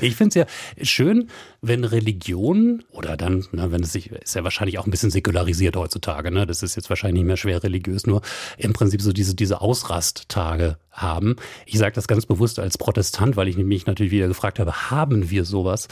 [0.01, 0.47] ich finde es ja
[0.85, 1.29] schön,
[1.61, 5.77] wenn Religion oder dann, na, wenn es sich, ist ja wahrscheinlich auch ein bisschen säkularisiert
[5.77, 6.47] heutzutage, ne?
[6.47, 8.23] Das ist jetzt wahrscheinlich nicht mehr schwer religiös, nur
[8.57, 11.37] im Prinzip so diese, diese Ausrasttage haben.
[11.67, 15.31] Ich sage das ganz bewusst als Protestant, weil ich mich natürlich wieder gefragt habe, haben
[15.31, 15.89] wir sowas?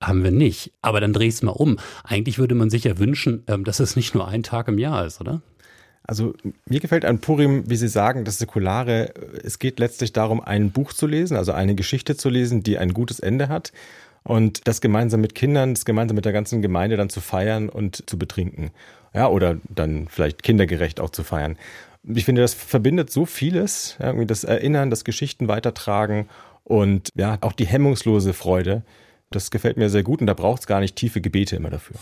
[0.00, 0.72] Haben wir nicht.
[0.82, 1.78] Aber dann dreh es mal um.
[2.04, 5.06] Eigentlich würde man sich ja wünschen, ähm, dass es nicht nur ein Tag im Jahr
[5.06, 5.42] ist, oder?
[6.04, 6.32] Also
[6.66, 9.12] mir gefällt an Purim, wie Sie sagen, das Säkulare,
[9.44, 12.94] es geht letztlich darum, ein Buch zu lesen, also eine Geschichte zu lesen, die ein
[12.94, 13.72] gutes Ende hat
[14.22, 18.08] und das gemeinsam mit Kindern, das gemeinsam mit der ganzen Gemeinde dann zu feiern und
[18.08, 18.70] zu betrinken.
[19.12, 21.58] Ja, oder dann vielleicht kindergerecht auch zu feiern.
[22.04, 26.28] Ich finde, das verbindet so vieles, irgendwie das Erinnern, das Geschichten weitertragen
[26.64, 28.82] und ja, auch die hemmungslose Freude.
[29.30, 31.96] Das gefällt mir sehr gut und da braucht es gar nicht tiefe Gebete immer dafür.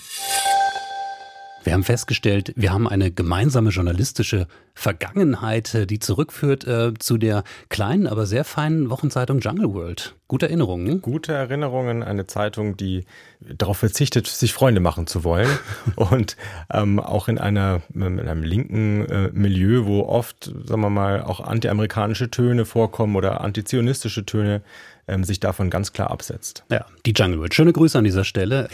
[1.66, 7.42] Wir haben festgestellt, wir haben eine gemeinsame journalistische Vergangenheit, äh, die zurückführt äh, zu der
[7.68, 10.14] kleinen, aber sehr feinen Wochenzeitung Jungle World.
[10.28, 11.02] Gute Erinnerungen.
[11.02, 13.04] Gute Erinnerungen, eine Zeitung, die
[13.40, 15.48] darauf verzichtet, sich Freunde machen zu wollen.
[15.96, 16.36] und
[16.72, 21.40] ähm, auch in, einer, in einem linken äh, Milieu, wo oft, sagen wir mal, auch
[21.40, 24.62] antiamerikanische Töne vorkommen oder antizionistische Töne,
[25.08, 26.64] ähm, sich davon ganz klar absetzt.
[26.70, 27.54] Ja, die Jungle World.
[27.54, 28.68] Schöne Grüße an dieser Stelle.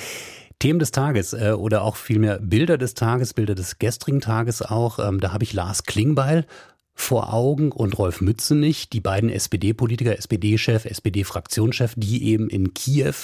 [0.58, 4.98] Themen des Tages äh, oder auch vielmehr Bilder des Tages, Bilder des gestrigen Tages auch.
[5.00, 6.46] Ähm, da habe ich Lars Klingbeil
[6.94, 13.14] vor Augen und Rolf Mützenich, die beiden SPD-Politiker, SPD-Chef, SPD-Fraktionschef, die eben in Kiew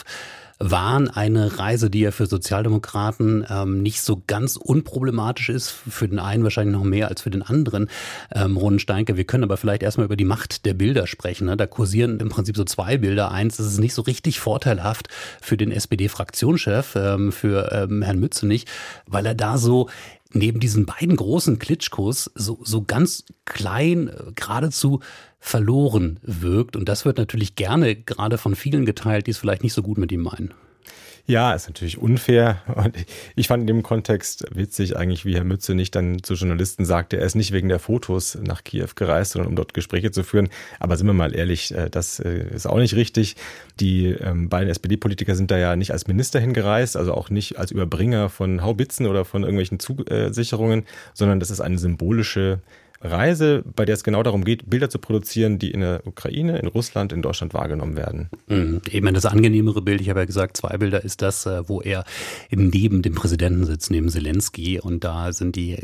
[0.59, 5.70] waren eine Reise, die ja für Sozialdemokraten ähm, nicht so ganz unproblematisch ist.
[5.70, 7.88] Für den einen wahrscheinlich noch mehr als für den anderen.
[8.35, 11.46] Ähm, Ronen Steinke, wir können aber vielleicht erstmal über die Macht der Bilder sprechen.
[11.46, 11.57] Ne?
[11.57, 13.31] Da kursieren im Prinzip so zwei Bilder.
[13.31, 15.09] Eins, das ist nicht so richtig vorteilhaft
[15.40, 18.66] für den SPD-Fraktionschef, ähm, für ähm, Herrn Mützenich,
[19.07, 19.88] weil er da so
[20.32, 25.00] neben diesen beiden großen Klitschkos so, so ganz klein, äh, geradezu
[25.40, 26.76] verloren wirkt.
[26.76, 29.98] Und das wird natürlich gerne gerade von vielen geteilt, die es vielleicht nicht so gut
[29.98, 30.52] mit ihm meinen.
[31.28, 32.62] Ja, ist natürlich unfair.
[32.74, 32.96] Und
[33.36, 37.18] ich fand in dem Kontext witzig eigentlich, wie Herr Mütze nicht dann zu Journalisten sagte,
[37.18, 40.48] er ist nicht wegen der Fotos nach Kiew gereist, sondern um dort Gespräche zu führen.
[40.80, 43.36] Aber sind wir mal ehrlich, äh, das äh, ist auch nicht richtig.
[43.78, 47.72] Die ähm, beiden SPD-Politiker sind da ja nicht als Minister hingereist, also auch nicht als
[47.72, 52.60] Überbringer von Haubitzen oder von irgendwelchen Zusicherungen, sondern das ist eine symbolische
[53.00, 56.66] Reise, bei der es genau darum geht, Bilder zu produzieren, die in der Ukraine, in
[56.66, 58.28] Russland, in Deutschland wahrgenommen werden.
[58.48, 58.82] Mhm.
[58.90, 62.04] Eben das angenehmere Bild, ich habe ja gesagt, zwei Bilder ist das, äh, wo er
[62.50, 65.76] neben dem Präsidenten sitzt, neben Zelensky und da sind die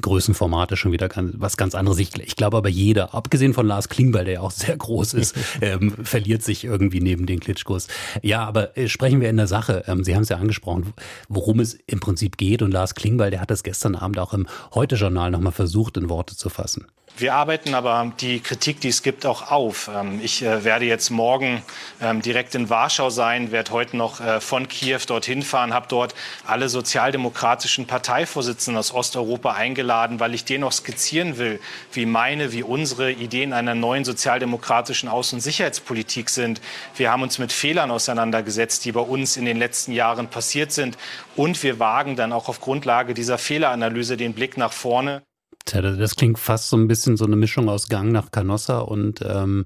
[0.00, 1.98] Größenformate schon wieder was ganz anderes.
[1.98, 5.36] Ich, ich glaube aber jeder, abgesehen von Lars Klingbeil, der ja auch sehr groß ist,
[5.60, 7.88] ähm, verliert sich irgendwie neben den Klitschkos.
[8.22, 9.84] Ja, aber äh, sprechen wir in der Sache.
[9.86, 10.94] Ähm, Sie haben es ja angesprochen,
[11.28, 14.46] worum es im Prinzip geht und Lars Klingbeil, der hat das gestern Abend auch im
[14.74, 16.86] Heute-Journal nochmal versucht, in Worte zu fassen.
[17.16, 19.88] Wir arbeiten aber die Kritik, die es gibt, auch auf.
[19.94, 21.62] Ähm, ich äh, werde jetzt morgen
[22.02, 26.12] ähm, direkt in Warschau sein, werde heute noch äh, von Kiew dorthin fahren, habe dort
[26.44, 31.60] alle sozialdemokratischen Parteivorsitzenden aus Osteuropa eingeladen, weil ich denen noch skizzieren will,
[31.92, 36.60] wie meine, wie unsere Ideen einer neuen sozialdemokratischen Außen- und Sicherheitspolitik sind.
[36.96, 40.98] Wir haben uns mit Fehlern auseinandergesetzt, die bei uns in den letzten Jahren passiert sind.
[41.36, 45.22] Und wir wagen dann auch auf Grundlage dieser Fehleranalyse den Blick nach vorne.
[45.64, 49.24] Tja, das klingt fast so ein bisschen so eine Mischung aus Gang nach Canossa und
[49.26, 49.64] ähm,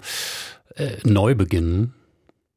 [0.76, 1.92] äh, Neubeginn.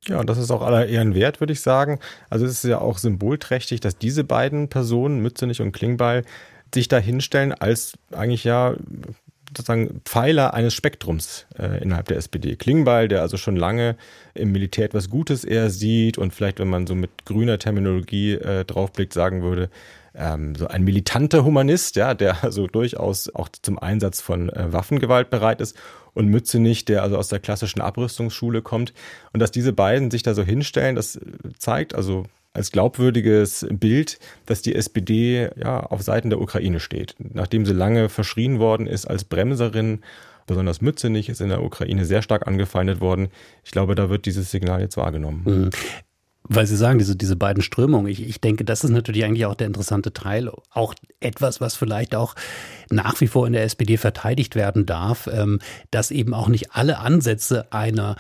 [0.08, 2.00] Ja, und das ist auch aller Ehren wert, würde ich sagen.
[2.30, 6.24] Also es ist ja auch symbolträchtig, dass diese beiden Personen, Mützenich und Klingbeil,
[6.74, 8.76] sich da hinstellen als eigentlich ja
[9.56, 12.56] sozusagen Pfeiler eines Spektrums äh, innerhalb der SPD.
[12.56, 13.98] Klingbeil, der also schon lange
[14.34, 18.64] im Militär etwas Gutes eher sieht und vielleicht, wenn man so mit grüner Terminologie äh,
[18.64, 19.70] draufblickt, sagen würde,
[20.16, 25.30] ähm, so ein militanter Humanist, ja, der also durchaus auch zum Einsatz von äh, Waffengewalt
[25.30, 25.76] bereit ist
[26.14, 28.94] und Mützenich, der also aus der klassischen Abrüstungsschule kommt.
[29.34, 31.20] Und dass diese beiden sich da so hinstellen, das
[31.58, 37.16] zeigt also als glaubwürdiges Bild, dass die SPD ja auf Seiten der Ukraine steht.
[37.20, 40.02] Nachdem sie lange verschrien worden ist als Bremserin,
[40.48, 43.30] besonders Mützenich ist in der Ukraine sehr stark angefeindet worden.
[43.64, 45.44] Ich glaube, da wird dieses Signal jetzt wahrgenommen.
[46.44, 49.56] Weil Sie sagen, diese, diese beiden Strömungen, ich, ich denke, das ist natürlich eigentlich auch
[49.56, 50.52] der interessante Teil.
[50.72, 52.36] Auch etwas, was vielleicht auch
[52.90, 55.60] nach wie vor in der SPD verteidigt werden darf, ähm,
[55.92, 58.16] dass eben auch nicht alle Ansätze einer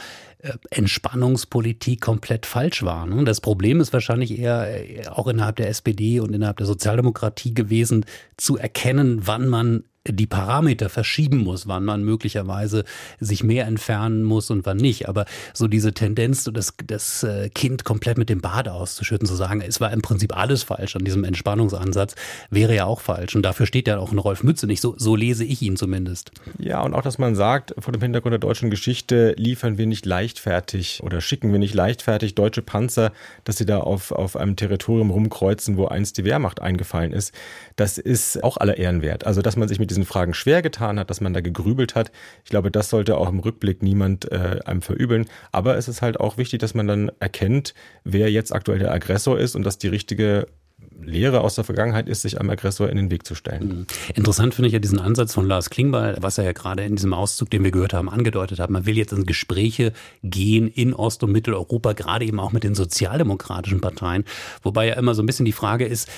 [0.69, 3.25] Entspannungspolitik komplett falsch waren.
[3.25, 8.05] Das Problem ist wahrscheinlich eher äh, auch innerhalb der SPD und innerhalb der Sozialdemokratie gewesen,
[8.37, 12.85] zu erkennen, wann man die Parameter verschieben muss, wann man möglicherweise
[13.19, 15.07] sich mehr entfernen muss und wann nicht.
[15.07, 19.61] Aber so diese Tendenz, das, das äh, Kind komplett mit dem Bade auszuschütten, zu sagen,
[19.61, 22.15] es war im Prinzip alles falsch an diesem Entspannungsansatz,
[22.49, 23.35] wäre ja auch falsch.
[23.35, 24.81] Und dafür steht ja auch ein Rolf Mütze nicht.
[24.81, 26.31] So, so lese ich ihn zumindest.
[26.57, 30.07] Ja, und auch, dass man sagt, vor dem Hintergrund der deutschen Geschichte liefern wir nicht
[30.31, 33.11] leichtfertig oder schicken wir nicht leichtfertig deutsche Panzer,
[33.43, 37.33] dass sie da auf, auf einem Territorium rumkreuzen, wo einst die Wehrmacht eingefallen ist.
[37.75, 39.25] Das ist auch aller Ehren wert.
[39.25, 42.11] Also, dass man sich mit diesen Fragen schwer getan hat, dass man da gegrübelt hat.
[42.45, 45.25] Ich glaube, das sollte auch im Rückblick niemand äh, einem verübeln.
[45.51, 49.37] Aber es ist halt auch wichtig, dass man dann erkennt, wer jetzt aktuell der Aggressor
[49.37, 50.47] ist und dass die richtige
[51.03, 53.67] Lehre aus der Vergangenheit ist, sich einem Aggressor in den Weg zu stellen.
[53.67, 53.85] Mhm.
[54.15, 57.13] Interessant finde ich ja diesen Ansatz von Lars Klingbeil, was er ja gerade in diesem
[57.13, 58.69] Auszug, den wir gehört haben, angedeutet hat.
[58.69, 62.75] Man will jetzt in Gespräche gehen in Ost- und Mitteleuropa, gerade eben auch mit den
[62.75, 64.25] sozialdemokratischen Parteien.
[64.61, 66.09] Wobei ja immer so ein bisschen die Frage ist,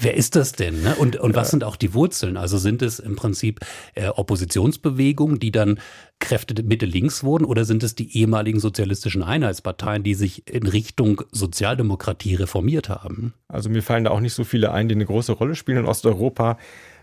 [0.00, 0.82] wer ist das denn?
[0.82, 0.94] Ne?
[0.96, 2.36] Und, und was sind auch die Wurzeln?
[2.36, 3.60] Also sind es im Prinzip
[3.94, 5.78] äh, Oppositionsbewegungen, die dann
[6.20, 11.22] Kräfte Mitte links wurden oder sind es die ehemaligen sozialistischen Einheitsparteien, die sich in Richtung
[11.30, 13.34] Sozialdemokratie reformiert haben?
[13.46, 15.86] Also mir fallen da auch nicht so viele ein, die eine große Rolle spielen in
[15.86, 16.58] Osteuropa.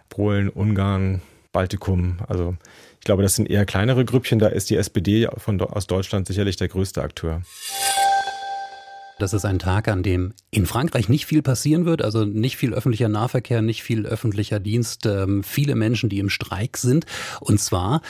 [0.10, 2.17] Polen, Ungarn, Baltikum.
[2.28, 2.58] Also
[2.99, 4.39] ich glaube, das sind eher kleinere Grüppchen.
[4.39, 7.41] Da ist die SPD von, aus Deutschland sicherlich der größte Akteur.
[9.17, 12.73] Das ist ein Tag, an dem in Frankreich nicht viel passieren wird, also nicht viel
[12.73, 17.06] öffentlicher Nahverkehr, nicht viel öffentlicher Dienst, ähm, viele Menschen, die im Streik sind.
[17.39, 18.01] Und zwar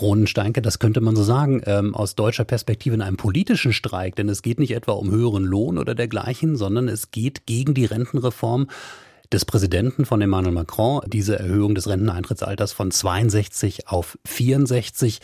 [0.00, 4.16] Ronen Steinke, das könnte man so sagen, ähm, aus deutscher Perspektive in einem politischen Streik,
[4.16, 7.84] denn es geht nicht etwa um höheren Lohn oder dergleichen, sondern es geht gegen die
[7.84, 8.68] Rentenreform
[9.32, 15.20] des Präsidenten von Emmanuel Macron, diese Erhöhung des Renteneintrittsalters von 62 auf 64.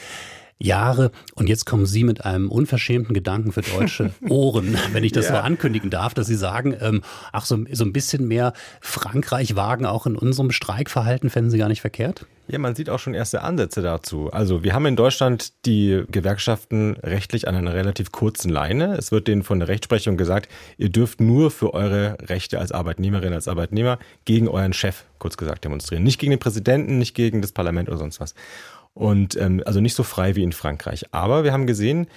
[0.58, 1.10] Jahre.
[1.34, 5.36] Und jetzt kommen Sie mit einem unverschämten Gedanken für deutsche Ohren, wenn ich das ja.
[5.36, 9.86] so ankündigen darf, dass Sie sagen, ähm, ach, so, so ein bisschen mehr Frankreich wagen
[9.86, 12.26] auch in unserem Streikverhalten fänden Sie gar nicht verkehrt?
[12.50, 14.30] Ja, man sieht auch schon erste Ansätze dazu.
[14.32, 18.96] Also wir haben in Deutschland die Gewerkschaften rechtlich an einer relativ kurzen Leine.
[18.96, 23.34] Es wird denen von der Rechtsprechung gesagt, ihr dürft nur für eure Rechte als Arbeitnehmerin,
[23.34, 26.02] als Arbeitnehmer gegen euren Chef, kurz gesagt, demonstrieren.
[26.04, 28.34] Nicht gegen den Präsidenten, nicht gegen das Parlament oder sonst was.
[28.98, 31.06] Und ähm, also nicht so frei wie in Frankreich.
[31.12, 32.08] Aber wir haben gesehen,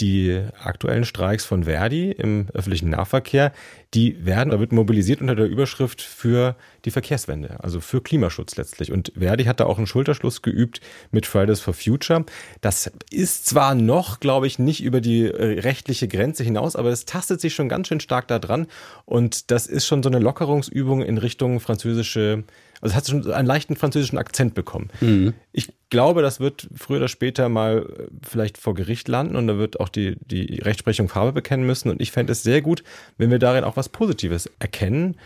[0.00, 3.54] die aktuellen Streiks von Verdi im öffentlichen Nahverkehr,
[3.94, 8.92] die werden, da wird mobilisiert unter der Überschrift für die Verkehrswende, also für Klimaschutz letztlich.
[8.92, 12.26] Und Verdi hat da auch einen Schulterschluss geübt mit Fridays for Future.
[12.60, 17.06] Das ist zwar noch, glaube ich, nicht über die äh, rechtliche Grenze hinaus, aber es
[17.06, 18.66] tastet sich schon ganz schön stark da dran.
[19.06, 22.44] Und das ist schon so eine Lockerungsübung in Richtung französische
[22.86, 24.88] also es hat schon einen leichten französischen Akzent bekommen.
[25.00, 25.34] Mhm.
[25.52, 29.58] Ich glaube, das wird früher oder später mal äh, vielleicht vor Gericht landen und da
[29.58, 31.90] wird auch die, die Rechtsprechung Farbe bekennen müssen.
[31.90, 32.84] Und ich fände es sehr gut,
[33.18, 35.16] wenn wir darin auch was Positives erkennen.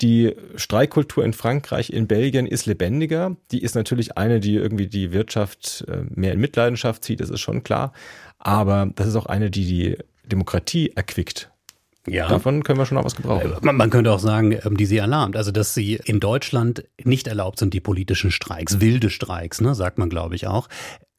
[0.00, 3.36] Die Streikkultur in Frankreich, in Belgien ist lebendiger.
[3.50, 7.40] Die ist natürlich eine, die irgendwie die Wirtschaft äh, mehr in Mitleidenschaft zieht, das ist
[7.40, 7.92] schon klar.
[8.38, 11.50] Aber das ist auch eine, die die Demokratie erquickt.
[12.06, 12.28] Ja.
[12.28, 13.52] Davon können wir schon auch was gebrauchen.
[13.60, 15.36] Man, man könnte auch sagen, ähm, die sie alarmt.
[15.36, 19.98] Also, dass sie in Deutschland nicht erlaubt sind, die politischen Streiks, wilde Streiks, ne, sagt
[19.98, 20.68] man, glaube ich, auch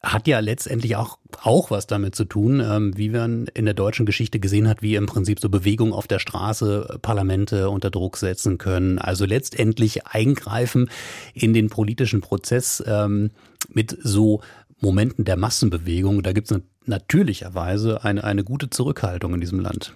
[0.02, 4.04] hat ja letztendlich auch, auch was damit zu tun, ähm, wie man in der deutschen
[4.04, 8.58] Geschichte gesehen hat, wie im Prinzip so Bewegungen auf der Straße Parlamente unter Druck setzen
[8.58, 8.98] können.
[8.98, 10.90] Also letztendlich eingreifen
[11.34, 13.30] in den politischen Prozess ähm,
[13.68, 14.40] mit so
[14.80, 16.24] Momenten der Massenbewegung.
[16.24, 19.94] Da gibt es natürlicherweise eine, eine gute Zurückhaltung in diesem Land.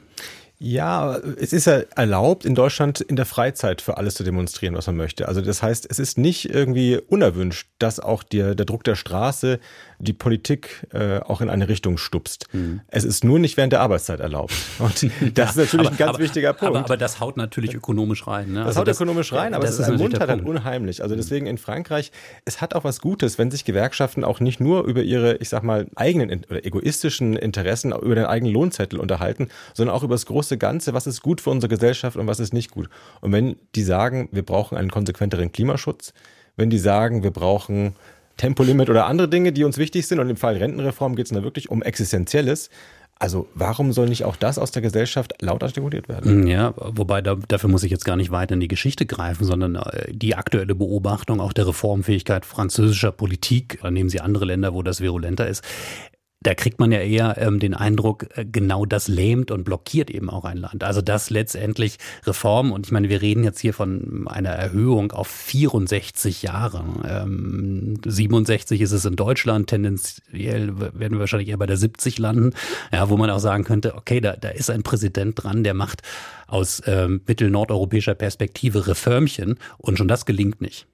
[0.58, 4.86] Ja, es ist ja erlaubt, in Deutschland in der Freizeit für alles zu demonstrieren, was
[4.86, 5.28] man möchte.
[5.28, 9.60] Also das heißt, es ist nicht irgendwie unerwünscht, dass auch der, der Druck der Straße
[9.98, 12.52] die Politik äh, auch in eine Richtung stupst.
[12.52, 12.80] Mhm.
[12.88, 14.54] Es ist nur nicht während der Arbeitszeit erlaubt.
[14.78, 16.76] Und das ist natürlich aber, ein ganz aber, wichtiger Punkt.
[16.76, 18.52] Aber, aber, das haut natürlich ökonomisch rein.
[18.52, 18.60] Ne?
[18.60, 21.02] Das also haut das, ökonomisch rein, aber es ist ermuntert halt unheimlich.
[21.02, 22.12] Also deswegen in Frankreich,
[22.46, 25.62] es hat auch was Gutes, wenn sich Gewerkschaften auch nicht nur über ihre, ich sag
[25.62, 30.45] mal, eigenen oder egoistischen Interessen, über den eigenen Lohnzettel unterhalten, sondern auch über das große
[30.56, 32.88] Ganze, was ist gut für unsere Gesellschaft und was ist nicht gut.
[33.20, 36.14] Und wenn die sagen, wir brauchen einen konsequenteren Klimaschutz,
[36.56, 37.94] wenn die sagen, wir brauchen
[38.36, 40.20] Tempolimit oder andere Dinge, die uns wichtig sind.
[40.20, 42.70] Und im Fall Rentenreform geht es da wirklich um Existenzielles.
[43.18, 46.42] Also warum soll nicht auch das aus der Gesellschaft laut artikuliert werden?
[46.42, 49.44] Mm, ja, wobei da, dafür muss ich jetzt gar nicht weiter in die Geschichte greifen,
[49.44, 54.82] sondern äh, die aktuelle Beobachtung auch der Reformfähigkeit französischer Politik, nehmen Sie andere Länder, wo
[54.82, 55.64] das virulenter ist,
[56.46, 60.30] da kriegt man ja eher ähm, den Eindruck, äh, genau das lähmt und blockiert eben
[60.30, 60.84] auch ein Land.
[60.84, 65.26] Also das letztendlich Reformen und ich meine, wir reden jetzt hier von einer Erhöhung auf
[65.26, 66.84] 64 Jahre.
[67.04, 72.52] Ähm, 67 ist es in Deutschland, tendenziell werden wir wahrscheinlich eher bei der 70 landen,
[72.92, 76.02] ja, wo man auch sagen könnte, okay, da, da ist ein Präsident dran, der macht
[76.46, 80.86] aus ähm, mittelnordeuropäischer Perspektive Reformchen und schon das gelingt nicht.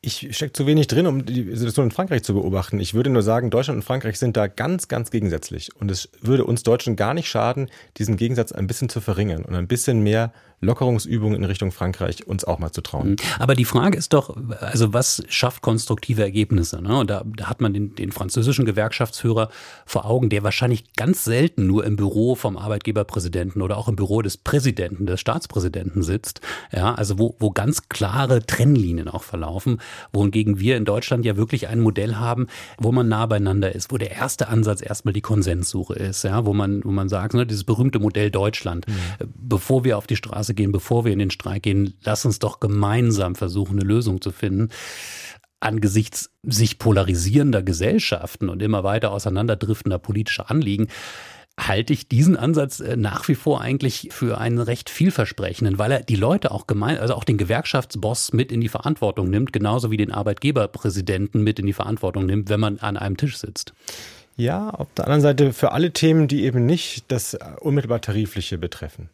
[0.00, 2.78] Ich stecke zu wenig drin, um die Situation in Frankreich zu beobachten.
[2.78, 5.74] Ich würde nur sagen, Deutschland und Frankreich sind da ganz, ganz gegensätzlich.
[5.74, 9.56] Und es würde uns Deutschen gar nicht schaden, diesen Gegensatz ein bisschen zu verringern und
[9.56, 13.10] ein bisschen mehr Lockerungsübungen in Richtung Frankreich uns auch mal zu trauen.
[13.10, 13.16] Mhm.
[13.38, 16.82] Aber die Frage ist doch, also was schafft konstruktive Ergebnisse?
[16.82, 16.98] Ne?
[16.98, 19.50] Und da, da hat man den, den französischen Gewerkschaftsführer
[19.86, 24.22] vor Augen, der wahrscheinlich ganz selten nur im Büro vom Arbeitgeberpräsidenten oder auch im Büro
[24.22, 26.40] des Präsidenten, des Staatspräsidenten sitzt.
[26.72, 29.80] Ja, also wo, wo ganz klare Trennlinien auch verlaufen,
[30.12, 33.98] wohingegen wir in Deutschland ja wirklich ein Modell haben, wo man nah beieinander ist, wo
[33.98, 37.64] der erste Ansatz erstmal die Konsenssuche ist, ja, wo man, wo man sagt, ne, dieses
[37.64, 38.94] berühmte Modell Deutschland, mhm.
[39.36, 42.38] bevor wir auf die Straße Straße gehen, bevor wir in den Streik gehen, lass uns
[42.38, 44.70] doch gemeinsam versuchen, eine Lösung zu finden.
[45.60, 50.86] Angesichts sich polarisierender Gesellschaften und immer weiter auseinanderdriftender politischer Anliegen
[51.58, 56.02] halte ich diesen Ansatz äh, nach wie vor eigentlich für einen recht vielversprechenden, weil er
[56.04, 59.96] die Leute auch gemein, also auch den Gewerkschaftsboss mit in die Verantwortung nimmt, genauso wie
[59.96, 63.72] den Arbeitgeberpräsidenten mit in die Verantwortung nimmt, wenn man an einem Tisch sitzt.
[64.36, 69.10] Ja, auf der anderen Seite für alle Themen, die eben nicht das unmittelbar Tarifliche betreffen.